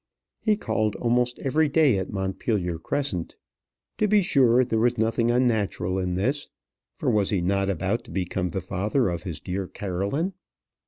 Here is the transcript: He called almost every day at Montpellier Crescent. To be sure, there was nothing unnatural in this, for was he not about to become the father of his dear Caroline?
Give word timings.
He 0.39 0.57
called 0.57 0.95
almost 0.95 1.37
every 1.37 1.69
day 1.69 1.99
at 1.99 2.09
Montpellier 2.11 2.79
Crescent. 2.79 3.35
To 3.99 4.07
be 4.07 4.23
sure, 4.23 4.65
there 4.65 4.79
was 4.79 4.97
nothing 4.97 5.29
unnatural 5.29 5.99
in 5.99 6.15
this, 6.15 6.47
for 6.95 7.11
was 7.11 7.29
he 7.29 7.39
not 7.39 7.69
about 7.69 8.03
to 8.05 8.11
become 8.11 8.49
the 8.49 8.61
father 8.61 9.09
of 9.09 9.21
his 9.21 9.39
dear 9.39 9.67
Caroline? 9.67 10.33